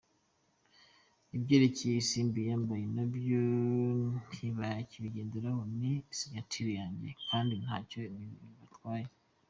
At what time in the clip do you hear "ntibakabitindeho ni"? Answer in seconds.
4.31-5.91